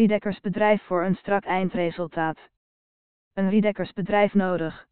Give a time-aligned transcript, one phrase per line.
[0.00, 2.38] Riedekkersbedrijf voor een strak eindresultaat.
[3.34, 4.86] Een Riedekkersbedrijf nodig.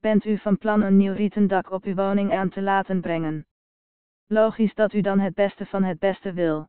[0.00, 3.46] Bent u van plan een nieuw rieten dak op uw woning aan te laten brengen?
[4.26, 6.68] Logisch dat u dan het beste van het beste wil.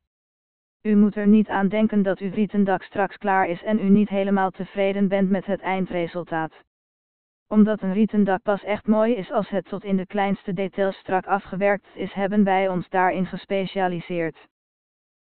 [0.82, 3.90] U moet er niet aan denken dat uw rieten dak straks klaar is en u
[3.90, 6.64] niet helemaal tevreden bent met het eindresultaat.
[7.48, 10.98] Omdat een rieten dak pas echt mooi is als het tot in de kleinste details
[10.98, 14.48] strak afgewerkt is, hebben wij ons daarin gespecialiseerd.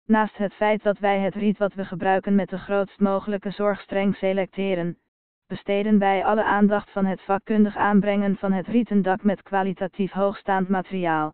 [0.05, 3.81] Naast het feit dat wij het riet wat we gebruiken met de grootst mogelijke zorg
[3.81, 4.97] streng selecteren,
[5.47, 10.69] besteden wij alle aandacht van het vakkundig aanbrengen van het rieten dak met kwalitatief hoogstaand
[10.69, 11.33] materiaal.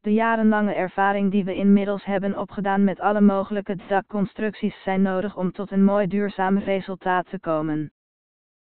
[0.00, 5.52] De jarenlange ervaring die we inmiddels hebben opgedaan met alle mogelijke dakconstructies zijn nodig om
[5.52, 7.92] tot een mooi duurzaam resultaat te komen.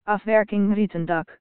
[0.03, 1.41] Afwerking rieten dak.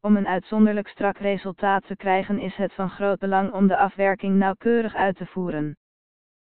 [0.00, 4.36] Om een uitzonderlijk strak resultaat te krijgen is het van groot belang om de afwerking
[4.36, 5.76] nauwkeurig uit te voeren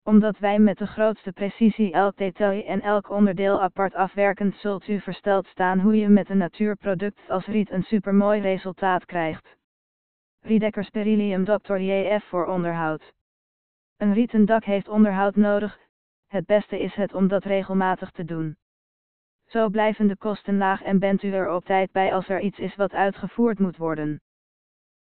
[0.09, 5.01] omdat wij met de grootste precisie elk detail en elk onderdeel apart afwerken, zult u
[5.01, 9.57] versteld staan hoe je met een natuurproduct als riet een supermooi resultaat krijgt.
[10.41, 11.77] Riedekkers Beryllium Dr.
[11.77, 13.13] JF voor onderhoud.
[13.97, 15.79] Een rieten dak heeft onderhoud nodig,
[16.27, 18.57] het beste is het om dat regelmatig te doen.
[19.47, 22.59] Zo blijven de kosten laag en bent u er op tijd bij als er iets
[22.59, 24.21] is wat uitgevoerd moet worden.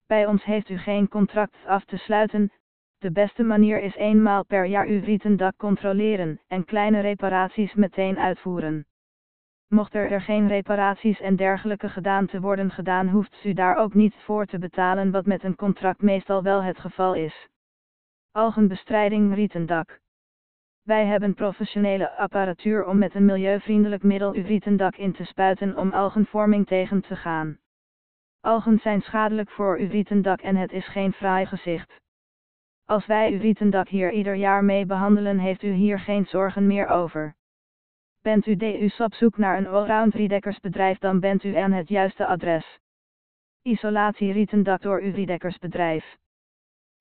[0.06, 2.52] Bij ons heeft u geen contract af te sluiten,
[2.98, 8.18] de beste manier is eenmaal per jaar uw rieten dak controleren en kleine reparaties meteen
[8.18, 8.86] uitvoeren.
[9.68, 13.94] Mocht er, er geen reparaties en dergelijke gedaan te worden gedaan, hoeft u daar ook
[13.94, 17.48] niet voor te betalen, wat met een contract meestal wel het geval is.
[18.32, 20.00] Algenbestrijding rietendak.
[20.82, 25.91] Wij hebben professionele apparatuur om met een milieuvriendelijk middel uw rietendak in te spuiten om
[25.91, 27.58] algenvorming tegen te gaan.
[28.41, 32.00] Algen zijn schadelijk voor uw rietendak en het is geen fraai gezicht.
[32.89, 36.86] Als wij uw rietendak hier ieder jaar mee behandelen, heeft u hier geen zorgen meer
[36.86, 37.34] over.
[38.22, 42.27] Bent u DU's op zoek naar een allround riedekkersbedrijf, dan bent u aan het juiste
[42.27, 42.78] adres.
[43.62, 46.16] Isolatie rietendak door uw riedekkersbedrijf.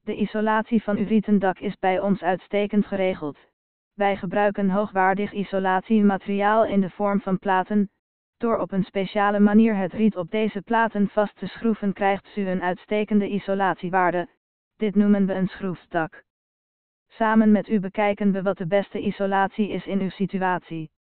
[0.01, 3.37] De isolatie van uw rietendak is bij ons uitstekend geregeld.
[3.93, 7.89] Wij gebruiken hoogwaardig isolatiemateriaal in de vorm van platen.
[8.37, 12.47] Door op een speciale manier het riet op deze platen vast te schroeven krijgt u
[12.47, 14.27] een uitstekende isolatiewaarde,
[14.77, 16.23] dit noemen we een schroefstak.
[17.07, 20.91] Samen met u bekijken we wat de beste isolatie is in uw situatie.